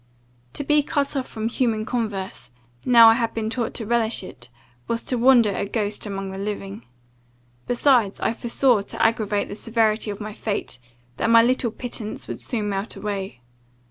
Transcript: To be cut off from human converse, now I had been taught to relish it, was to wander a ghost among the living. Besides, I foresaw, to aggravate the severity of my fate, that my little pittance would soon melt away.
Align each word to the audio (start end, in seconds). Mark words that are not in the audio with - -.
To 0.53 0.63
be 0.63 0.81
cut 0.81 1.15
off 1.15 1.27
from 1.27 1.47
human 1.47 1.85
converse, 1.85 2.49
now 2.85 3.07
I 3.09 3.13
had 3.13 3.35
been 3.35 3.51
taught 3.51 3.75
to 3.75 3.85
relish 3.85 4.23
it, 4.23 4.49
was 4.87 5.03
to 5.03 5.15
wander 5.15 5.53
a 5.53 5.67
ghost 5.67 6.07
among 6.07 6.31
the 6.31 6.39
living. 6.39 6.87
Besides, 7.67 8.19
I 8.19 8.33
foresaw, 8.33 8.81
to 8.81 8.99
aggravate 8.99 9.47
the 9.47 9.53
severity 9.53 10.09
of 10.09 10.19
my 10.19 10.33
fate, 10.33 10.79
that 11.17 11.29
my 11.29 11.43
little 11.43 11.69
pittance 11.69 12.27
would 12.27 12.39
soon 12.39 12.67
melt 12.67 12.95
away. 12.95 13.41